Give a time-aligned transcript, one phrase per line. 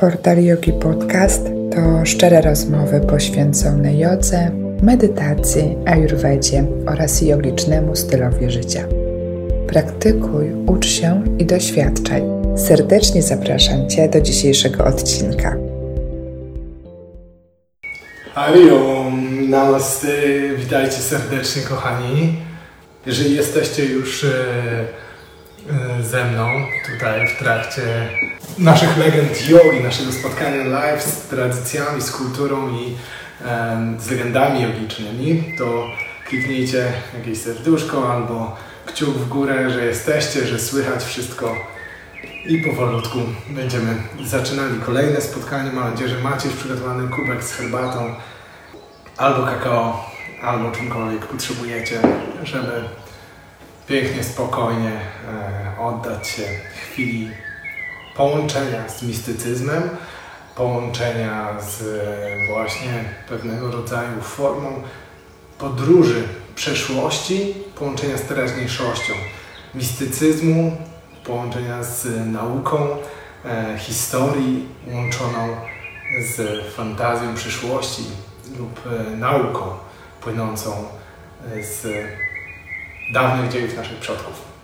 [0.00, 1.42] Portal Yogi Podcast
[1.74, 4.50] to szczere rozmowy poświęcone jodze,
[4.82, 8.84] medytacji, ayurvedzie oraz jogicznemu stylowi życia.
[9.68, 12.22] Praktykuj, ucz się i doświadczaj.
[12.56, 15.56] Serdecznie zapraszam Cię do dzisiejszego odcinka.
[18.34, 20.08] Hariom, um, namaste,
[20.56, 22.36] witajcie serdecznie kochani.
[23.06, 24.28] Jeżeli jesteście już e,
[25.98, 26.46] e, ze mną
[26.86, 27.82] tutaj w trakcie
[28.58, 32.94] naszych legend yogi, naszego spotkania live z tradycjami, z kulturą i
[33.98, 35.86] z legendami yogicznymi, to
[36.28, 41.56] kliknijcie jakieś serduszko albo kciuk w górę, że jesteście, że słychać wszystko
[42.46, 43.18] i powolutku
[43.48, 45.72] będziemy zaczynali kolejne spotkanie.
[45.72, 48.14] Mam nadzieję, że macie już przygotowany kubek z herbatą
[49.16, 50.10] albo kakao,
[50.42, 52.00] albo czymkolwiek potrzebujecie,
[52.42, 52.84] żeby
[53.86, 56.42] pięknie, spokojnie e, oddać się
[56.82, 57.30] chwili
[58.18, 59.90] połączenia z mistycyzmem,
[60.56, 64.82] połączenia z e, właśnie pewnego rodzaju formą
[65.58, 66.22] podróży
[66.54, 69.14] przeszłości, połączenia z teraźniejszością,
[69.74, 70.76] mistycyzmu,
[71.24, 72.86] połączenia z nauką,
[73.44, 75.56] e, historii łączoną
[76.20, 78.02] z fantazją przyszłości
[78.58, 79.60] lub e, nauką
[80.20, 80.84] płynącą
[81.62, 81.86] z
[83.12, 84.57] dawnych dziejów naszych przodków.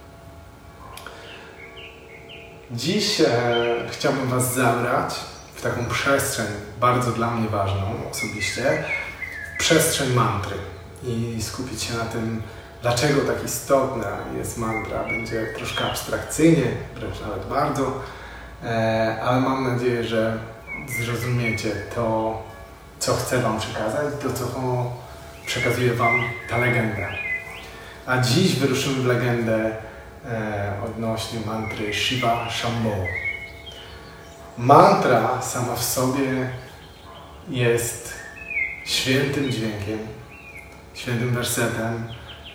[2.71, 3.27] Dziś e,
[3.91, 5.15] chciałbym Was zabrać
[5.55, 6.47] w taką przestrzeń
[6.81, 8.85] bardzo dla mnie ważną osobiście,
[9.59, 10.57] przestrzeń mantry
[11.03, 12.43] i skupić się na tym,
[12.83, 15.05] dlaczego tak istotna jest mantra.
[15.05, 18.01] Będzie troszkę abstrakcyjnie, wręcz nawet bardzo,
[18.65, 20.39] e, ale mam nadzieję, że
[20.99, 22.43] zrozumiecie to,
[22.99, 24.47] co chcę Wam przekazać, to co
[25.47, 27.09] przekazuje Wam ta legenda.
[28.07, 29.77] A dziś wyruszymy w legendę
[30.85, 32.97] odnośnie mantry Shiva Shambho.
[34.59, 36.51] Mantra sama w sobie
[37.49, 38.15] jest
[38.85, 39.99] świętym dźwiękiem,
[40.95, 42.05] świętym wersetem.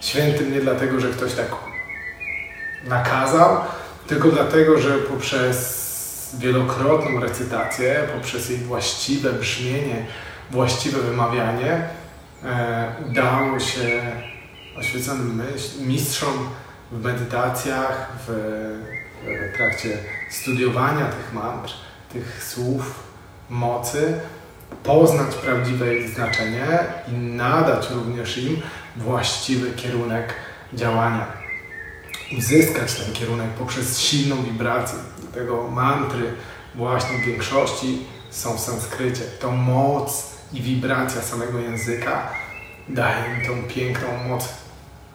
[0.02, 1.56] Świętym nie dlatego, że ktoś tak
[2.88, 3.58] nakazał,
[4.08, 10.06] tylko dlatego, że poprzez wielokrotną recytację, poprzez jej właściwe brzmienie,
[10.52, 11.88] właściwe wymawianie,
[12.44, 14.02] e, udało się
[14.78, 15.44] oświeconym
[15.80, 16.50] mistrzom
[16.92, 18.32] w medytacjach, w,
[19.54, 19.98] w trakcie
[20.30, 21.74] studiowania tych mantr,
[22.14, 23.04] tych słów
[23.50, 24.20] mocy,
[24.84, 28.62] poznać prawdziwe ich znaczenie i nadać również im
[28.96, 30.34] właściwy kierunek
[30.74, 31.26] działania.
[32.38, 35.00] Uzyskać ten kierunek poprzez silną wibrację.
[35.22, 36.34] Dlatego mantry
[36.76, 39.22] właśnie w większości są w sanskrycie.
[39.40, 42.28] To moc i wibracja samego języka
[42.90, 44.50] daje im tą piękną moc,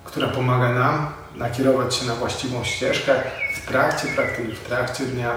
[0.05, 3.23] która pomaga nam nakierować się na właściwą ścieżkę
[3.57, 5.31] w trakcie praktyki, w trakcie dnia,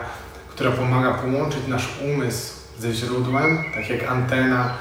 [0.49, 4.73] która pomaga połączyć nasz umysł ze źródłem, tak jak antena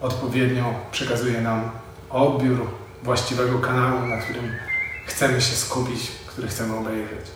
[0.00, 1.70] odpowiednio przekazuje nam
[2.10, 2.66] odbiór
[3.02, 4.52] właściwego kanału, na którym
[5.06, 7.26] chcemy się skupić, który chcemy obejrzeć.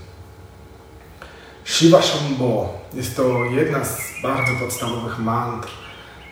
[1.64, 5.68] Shiva Shambho jest to jedna z bardzo podstawowych mantr.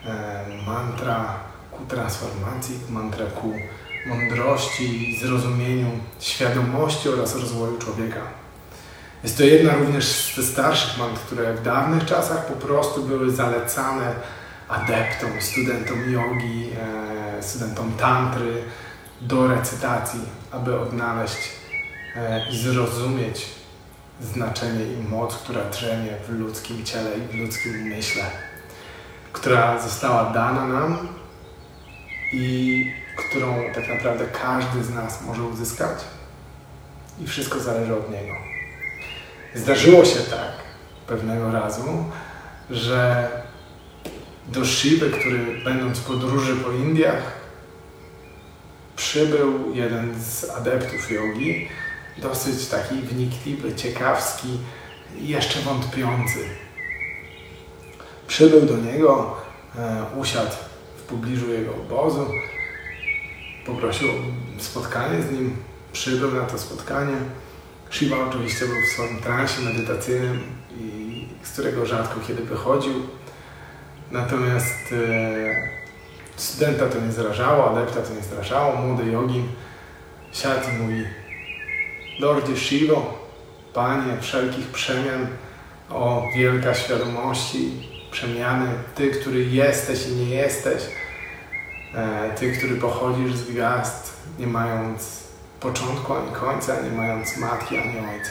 [0.06, 1.34] E, mantra
[1.70, 3.52] ku transformacji, mantra ku
[4.06, 5.90] mądrości, zrozumieniu,
[6.20, 8.20] świadomości oraz rozwoju człowieka.
[9.22, 14.14] Jest to jedna również ze starszych mantr, które w dawnych czasach po prostu były zalecane
[14.68, 16.68] adeptom, studentom jogi,
[17.38, 18.62] e, studentom tantry
[19.20, 20.20] do recytacji,
[20.50, 21.36] aby odnaleźć
[22.16, 23.46] e, i zrozumieć
[24.20, 28.22] znaczenie i moc, która drzemie w ludzkim ciele i w ludzkim myśle,
[29.32, 31.08] która została dana nam
[32.32, 35.98] i którą tak naprawdę każdy z nas może uzyskać
[37.20, 38.34] i wszystko zależy od niego.
[39.54, 40.52] Zdarzyło się tak
[41.06, 42.04] pewnego razu,
[42.70, 43.28] że
[44.48, 47.22] do Shiby, który będąc w podróży po Indiach,
[48.96, 51.68] przybył jeden z adeptów jogi,
[52.18, 54.58] dosyć taki wnikliwy, ciekawski
[55.16, 56.38] jeszcze wątpiący.
[58.26, 59.36] Przybył do niego,
[59.78, 60.52] e, usiadł
[60.96, 62.26] w pobliżu jego obozu,
[63.66, 64.12] poprosił o
[64.58, 65.56] spotkanie z nim,
[65.92, 67.16] przybył na to spotkanie.
[67.90, 70.40] Shiva oczywiście był w swoim transie medytacyjnym,
[70.80, 72.92] i z którego rzadko kiedy wychodził.
[74.10, 75.68] Natomiast e,
[76.36, 79.48] studenta to nie zrażało, adepta to nie zrażało, młody jogin
[80.32, 81.04] siadł i mówi
[82.20, 83.28] Lordzie Shivo,
[83.74, 85.26] Panie wszelkich przemian,
[85.90, 87.72] o wielka świadomości,
[88.10, 90.82] przemiany, Ty, który jesteś i nie jesteś,
[92.36, 95.22] ty, który pochodzisz z gwiazd, nie mając
[95.60, 98.30] początku ani końca, nie mając matki ani ojca.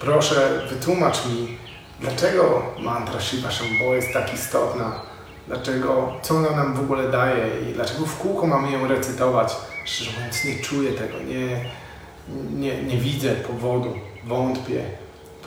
[0.00, 1.58] Proszę, wytłumacz mi,
[2.00, 5.00] dlaczego mantra Shiva Shambho jest tak istotna,
[5.48, 9.56] dlaczego, co ona nam w ogóle daje i dlaczego w kółko mamy ją recytować.
[9.84, 11.64] Szczerze mówiąc, nie czuję tego, nie,
[12.50, 13.94] nie, nie widzę powodu,
[14.24, 14.84] wątpię.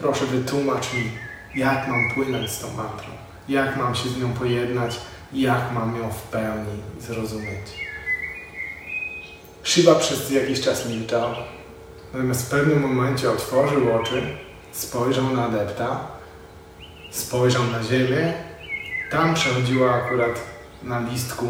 [0.02, 1.12] Proszę wytłumacz mi,
[1.56, 3.10] jak mam płynąć z tą mantrą,
[3.50, 5.00] jak mam się z nią pojednać,
[5.34, 7.88] jak mam ją w pełni zrozumieć.
[9.64, 11.30] Shiva przez jakiś czas milczał,
[12.14, 14.38] natomiast w pewnym momencie otworzył oczy,
[14.72, 16.00] spojrzał na adepta,
[17.12, 18.34] spojrzał na ziemię.
[19.12, 20.40] Tam przechodziła akurat
[20.84, 21.48] na listku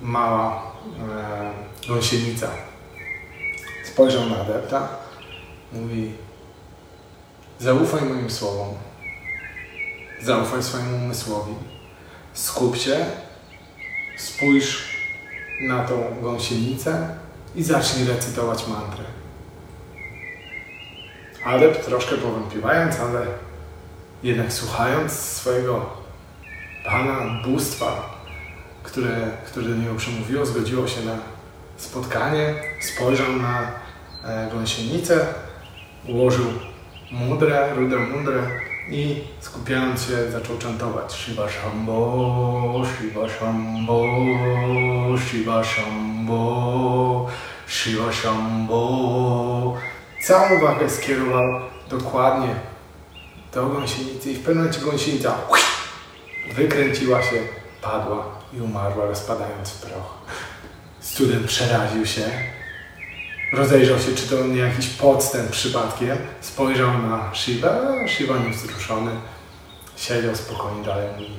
[0.00, 0.72] mała
[1.08, 2.50] e, gąsienica.
[3.92, 4.88] Spojrzał na adepta,
[5.72, 6.12] mówi
[7.58, 8.74] zaufaj moim słowom,
[10.22, 11.54] zaufaj swojemu umysłowi,
[12.36, 13.06] skup się,
[14.16, 14.96] spójrz
[15.68, 17.08] na tą gąsienicę
[17.54, 19.04] i zacznij recytować mantrę.
[21.44, 23.26] Adept troszkę powątpiewając, ale
[24.22, 25.96] jednak słuchając swojego
[26.86, 28.16] Pana, bóstwa,
[28.82, 31.16] które, które do niego przemówiło, zgodziło się na
[31.76, 33.72] spotkanie, spojrzał na
[34.24, 35.26] e, gąsienicę,
[36.08, 36.46] ułożył
[37.10, 38.42] mudrę, rudę mudrę
[38.88, 44.02] i skupiając się zaczął czantować Shiva Shambho, Shiva Shambho,
[45.18, 47.26] Shiva Shambho,
[47.66, 49.76] Shiva Shambho.
[50.22, 51.60] Całą uwagę skierował
[51.90, 52.54] dokładnie
[53.54, 55.34] do gąsienicy i w pewnym momencie gąsienica
[56.54, 57.36] wykręciła się,
[57.82, 60.14] padła i umarła, rozpadając w proch.
[61.00, 62.30] Student przeraził się,
[63.52, 69.10] rozejrzał się, czy to nie jakiś podstęp przypadkiem, spojrzał na Shiva, a Shiva niewzruszony,
[69.96, 71.30] siedział spokojnie dalej mówi,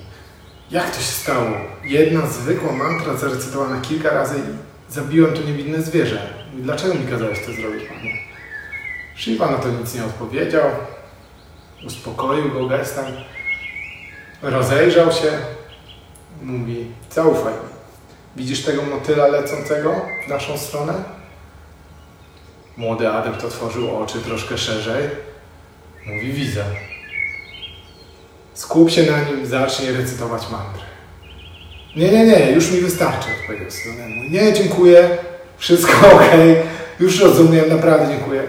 [0.71, 1.51] jak to się stało?
[1.83, 6.33] Jedna zwykła mantra zarecytowana kilka razy i zabiłem to niewinne zwierzę.
[6.53, 8.17] Dlaczego mi kazałeś to zrobić, panie?
[9.15, 10.63] Shiva na to nic nie odpowiedział,
[11.87, 13.05] uspokoił go gestem,
[14.41, 15.31] rozejrzał się,
[16.41, 17.59] mówi, zaufaj mi.
[18.35, 19.95] Widzisz tego motyla lecącego
[20.25, 21.16] w naszą stronę?
[22.77, 25.09] Młody adept otworzył oczy troszkę szerzej.
[26.05, 26.65] Mówi, widzę.
[28.53, 30.83] Skup się na nim, zacznij recytować mantrę.
[31.95, 34.31] Nie, nie, nie, już mi wystarczy, odpowiedział student.
[34.31, 35.17] Nie, dziękuję,
[35.57, 36.31] wszystko ok,
[36.99, 38.43] już rozumiem, naprawdę dziękuję.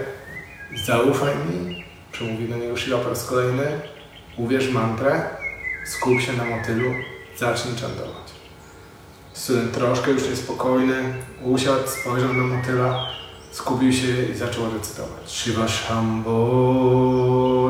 [0.85, 2.75] Zaufaj mi, przemówi do niego
[3.09, 3.63] raz kolejny,
[4.37, 5.21] uwierz mantrę,
[5.85, 6.91] skup się na motylu,
[7.37, 8.29] zacznij czantować.
[9.33, 13.07] Student troszkę już niespokojny, usiadł, spojrzał na motyla,
[13.51, 15.31] skupił się i zaczął recytować.
[15.31, 16.39] Shiva Shambho,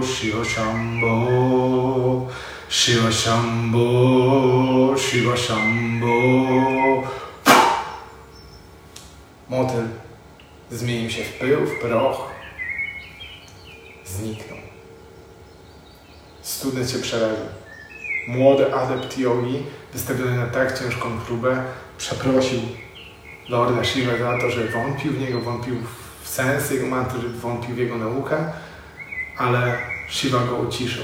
[0.04, 2.28] Shiva Shambho,
[2.70, 6.08] Shiva Shambho, Shiva Shambho.
[9.50, 9.84] Motyl
[10.72, 12.32] zmienił się w pył, w proch,
[14.06, 14.58] zniknął.
[16.42, 17.46] Student się przeraził.
[18.28, 21.64] Młody adept yogi, wystawiony na tak ciężką próbę,
[21.98, 22.60] przeprosił
[23.50, 25.76] Lorda Shiva za to, że wątpił w niego, wątpił
[26.24, 28.38] w sens jego mantry, wątpił w jego naukę,
[29.38, 29.78] ale
[30.10, 31.04] Shiva go uciszył.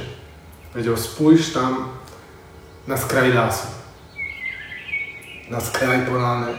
[0.72, 1.88] Powiedział, spójrz tam
[2.88, 3.68] na skraj lasu,
[5.50, 6.54] na skraj polany,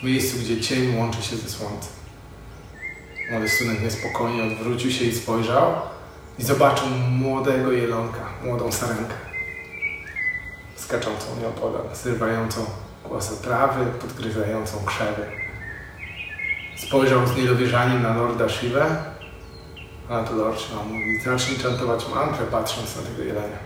[0.00, 1.92] w miejscu, gdzie cień łączy się ze słońcem.
[3.30, 5.72] Młody student niespokojnie odwrócił się i spojrzał
[6.38, 9.14] i zobaczył młodego jelonka, młodą sarenkę,
[10.76, 12.66] skaczącą nieopodal, zrywającą
[13.42, 15.26] trawy, podgryzającą krzewy.
[16.76, 18.96] Spojrzał z niedowierzaniem na Lorda Shivę,
[20.08, 23.58] a to Lord Shiva mówi, zacznij czantować mantrę, patrząc na tego jelenia.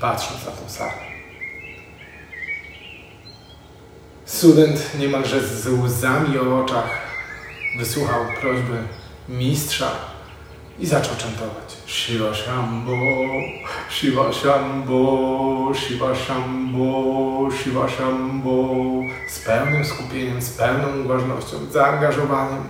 [0.00, 1.08] Patrząc na tą sarę.
[4.24, 6.90] Student niemalże z łzami o oczach
[7.78, 8.82] wysłuchał prośby
[9.28, 9.90] mistrza
[10.80, 11.76] i zaczął czantować.
[11.86, 12.94] Shiva Shambho,
[13.90, 18.74] Shiva Shambho, Shiva Shambho, Shiva Shambho.
[19.28, 22.62] Z pełnym skupieniem, z pełną uważnością, zaangażowaniem,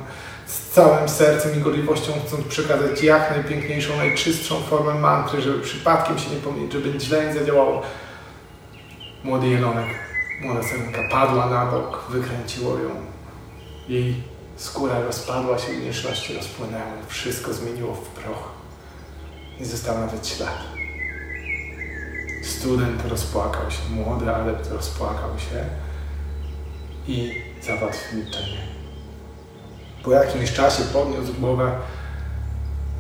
[0.47, 6.31] z całym sercem i gorliwością chcąc przekazać jak najpiękniejszą, najczystszą formę mantry, żeby przypadkiem się
[6.31, 7.83] nie pomylić, żeby źle nie zadziałało.
[9.25, 9.87] Młody jelonek,
[10.43, 12.91] młoda serenka padła na bok, wykręciło ją.
[13.89, 14.23] Jej
[14.59, 18.49] skóra rozpadła się, wnętrzności rozpłynęły, wszystko zmieniło w proch.
[19.61, 20.59] Nie został nawet ślad.
[22.43, 25.65] Student rozpłakał się, młody adept rozpłakał się
[27.07, 28.59] i zapadł w milczenie.
[30.03, 31.73] Po jakimś czasie podniósł głowę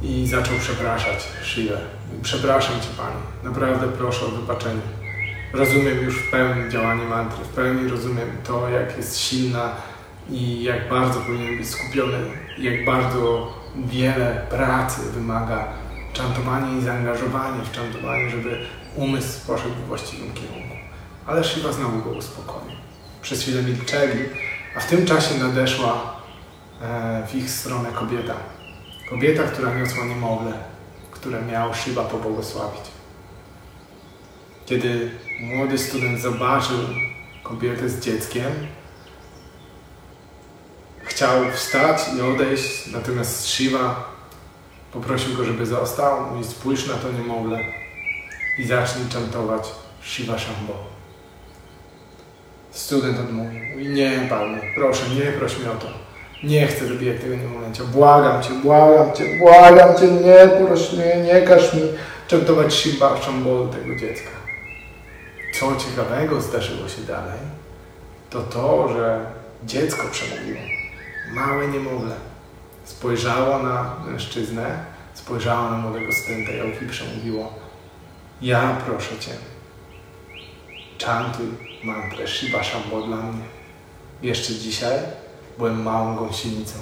[0.02, 1.78] i zaczął przepraszać Shivę.
[2.22, 4.80] Przepraszam Cię Pani, naprawdę proszę o wybaczenie.
[5.52, 9.72] Rozumiem już w pełni działanie mantry, w pełni rozumiem to, jak jest silna
[10.28, 12.18] i jak bardzo powinien być skupiony,
[12.58, 15.68] jak bardzo wiele pracy wymaga
[16.12, 18.58] czantowanie i zaangażowanie w czantowanie, żeby
[18.96, 20.76] umysł poszedł w właściwym kierunku.
[21.26, 22.76] Ale Shiva znowu go uspokoił.
[23.22, 24.20] Przez chwilę milczeli,
[24.76, 26.16] a w tym czasie nadeszła
[26.82, 28.34] e, w ich stronę kobieta.
[29.10, 30.52] Kobieta, która niosła niemowlę,
[31.10, 32.82] które miał Shiva pobłogosławić.
[34.66, 36.78] Kiedy młody student zobaczył
[37.42, 38.44] kobietę z dzieckiem,
[41.18, 44.04] chciał wstać i odejść, natomiast Shiva
[44.92, 47.58] poprosił go, żeby został i spójrz na to niemowlę
[48.58, 49.68] i zacznij czantować
[50.02, 50.74] Shiva Shambho.
[52.70, 53.60] Student odmówił.
[53.94, 55.86] Nie, panie, proszę, nie proś mnie o to.
[56.44, 57.84] Nie chcę zabijać tego niemowlęcia.
[57.84, 61.82] Błagam cię, błagam cię, błagam cię, nie proś mnie, nie każ mi
[62.28, 64.30] czantować Shiva Shambho tego dziecka.
[65.54, 67.38] Co ciekawego zdarzyło się dalej,
[68.30, 69.26] to to, że
[69.64, 70.77] dziecko przemówiło.
[71.32, 72.14] Małe niemowlę.
[72.84, 76.52] Spojrzało na mężczyznę, spojrzało na młodego studenta
[76.84, 77.68] i przemówiło
[78.42, 79.30] ja proszę Cię,
[80.98, 81.46] czantuj
[81.84, 83.44] mantrę Shiva Shambho dla mnie.
[84.22, 84.98] Jeszcze dzisiaj
[85.58, 86.78] byłem małą gąsienicą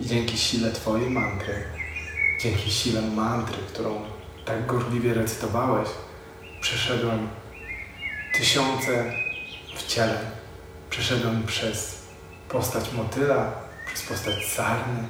[0.00, 1.64] i dzięki sile Twojej mantry,
[2.40, 4.00] dzięki sile mantry, którą
[4.44, 5.88] tak gorliwie recytowałeś,
[6.60, 7.28] przeszedłem
[8.34, 9.12] tysiące
[9.74, 10.26] wcieleń.
[10.90, 11.98] Przeszedłem przez
[12.48, 13.52] postać motyla,
[13.94, 15.02] przez postać sarny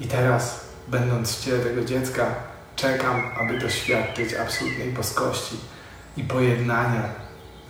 [0.00, 2.34] i teraz, będąc w ciele tego dziecka,
[2.76, 5.56] Czekam, aby doświadczyć absolutnej boskości
[6.16, 7.02] i pojednania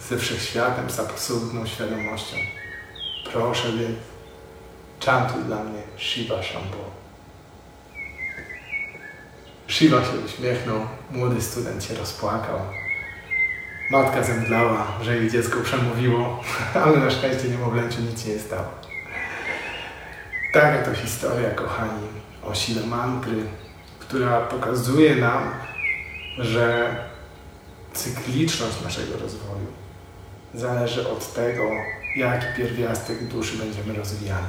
[0.00, 2.36] ze wszechświatem, z absolutną świadomością.
[3.32, 3.98] Proszę więc,
[5.00, 6.84] czantuj dla mnie Shiva Shambho.
[9.68, 12.58] Shiva się uśmiechnął, młody student się rozpłakał.
[13.90, 16.44] Matka zemdlała, że jej dziecko przemówiło,
[16.84, 18.68] ale na szczęście niemowlęciu nic nie stało.
[20.56, 22.08] Taka to historia, kochani,
[22.42, 23.42] o sile mantry,
[23.98, 25.50] która pokazuje nam,
[26.38, 26.96] że
[27.92, 29.66] cykliczność naszego rozwoju
[30.54, 31.70] zależy od tego,
[32.16, 34.46] jaki pierwiastek duszy będziemy rozwijali.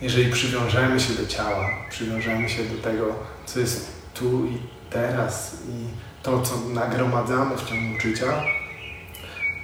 [0.00, 3.14] Jeżeli przywiążemy się do ciała, przywiążemy się do tego,
[3.46, 4.58] co jest tu i
[4.90, 5.86] teraz i
[6.22, 8.44] to, co nagromadzamy w ciągu życia,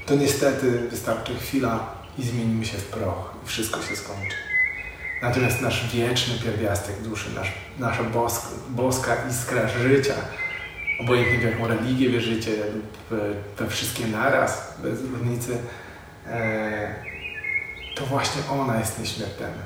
[0.06, 4.47] to niestety wystarczy chwila i zmienimy się w proch i wszystko się skończy.
[5.22, 10.14] Natomiast nasz wieczny pierwiastek duszy, nasz, nasza boska, boska iskra życia,
[11.00, 13.20] obojętnie w jaką religię wierzycie lub
[13.58, 15.58] we wszystkie naraz, bez różnicy,
[16.26, 16.94] e,
[17.96, 19.62] to właśnie ona jest nieśmiertelna.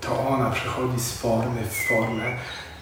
[0.00, 2.36] To ona przychodzi z formy w formę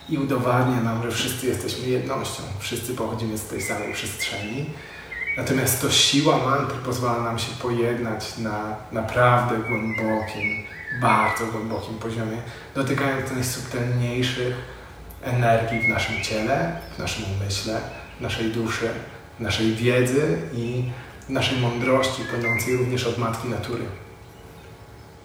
[0.09, 4.67] i udowadnia nam, że wszyscy jesteśmy jednością, wszyscy pochodzimy z tej samej przestrzeni.
[5.37, 10.65] Natomiast to siła mantry pozwala nam się pojednać na naprawdę głębokim,
[11.01, 12.37] bardzo głębokim poziomie,
[12.75, 14.55] dotykając najsubtelniejszych
[15.23, 17.81] energii w naszym ciele, w naszym umyśle,
[18.19, 18.89] w naszej duszy,
[19.39, 20.85] w naszej wiedzy i
[21.29, 23.85] naszej mądrości płynącej również od Matki Natury.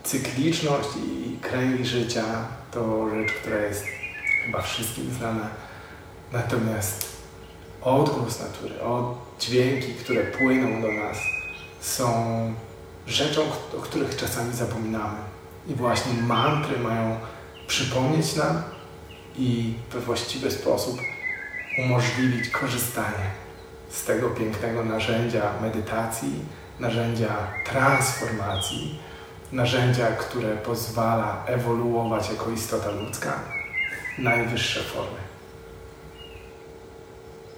[0.04, 2.24] Cykliczność i kręgi życia
[2.72, 3.86] to rzecz, która jest
[4.46, 5.50] chyba wszystkim znana.
[6.34, 7.15] Natomiast
[7.86, 11.18] odgłos natury, od dźwięki, które płyną do nas,
[11.80, 12.14] są
[13.08, 13.42] rzeczą,
[13.78, 15.18] o których czasami zapominamy.
[15.68, 17.18] I właśnie mantry mają
[17.68, 18.64] przypomnieć nam
[19.36, 21.00] i we właściwy sposób
[21.86, 23.32] umożliwić korzystanie
[23.90, 26.46] z tego pięknego narzędzia medytacji,
[26.80, 29.00] narzędzia transformacji,
[29.52, 33.40] narzędzia, które pozwala ewoluować jako istota ludzka
[34.18, 35.35] najwyższe formy.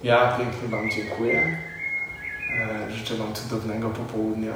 [0.02, 1.58] Ja pięknie Wam dziękuję.
[2.60, 4.52] E, życzę Wam cudownego popołudnia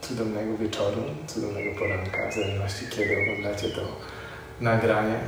[0.00, 3.80] cudownego wieczoru, cudownego poranka, w zależności kiedy oglądacie to
[4.60, 5.18] nagranie.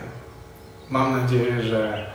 [0.90, 2.10] Mam nadzieję, że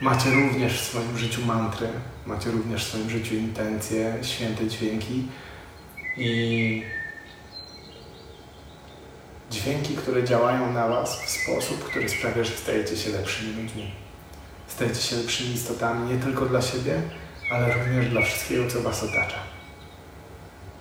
[0.00, 1.88] macie również w swoim życiu mantry,
[2.26, 5.28] macie również w swoim życiu intencje, święte dźwięki
[6.16, 6.82] i
[9.50, 14.07] dźwięki, które działają na Was w sposób, który sprawia, że stajecie się lepszymi ludźmi.
[14.78, 16.94] Stajecie się lepszymi istotami nie tylko dla siebie,
[17.52, 19.38] ale również dla wszystkiego, co Was otacza.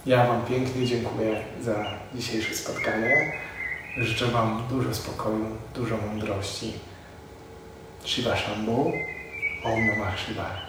[0.06, 1.86] Ja Wam pięknie dziękuję za
[2.16, 3.32] dzisiejsze spotkanie.
[3.98, 6.74] Życzę Wam dużo spokoju, dużo mądrości.
[8.06, 8.92] Shiva Shambhu,
[9.64, 10.62] Om Namah Shivaya.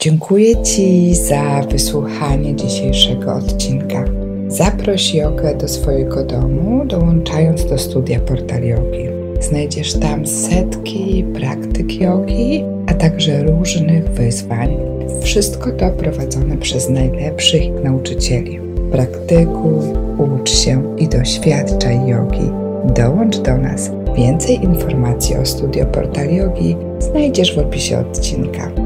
[0.00, 4.04] Dziękuję Ci za wysłuchanie dzisiejszego odcinka.
[4.48, 9.15] Zaproś jogę do swojego domu, dołączając do studia Portal Yogi.
[9.48, 14.76] Znajdziesz tam setki praktyk jogi, a także różnych wyzwań.
[15.22, 18.60] Wszystko to prowadzone przez najlepszych nauczycieli.
[18.92, 19.84] Praktykuj,
[20.18, 22.50] ucz się i doświadczaj jogi.
[22.94, 28.85] Dołącz do nas Więcej informacji o Studio Portal Yogi znajdziesz w opisie odcinka.